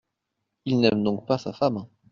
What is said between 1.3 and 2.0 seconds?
sa femme?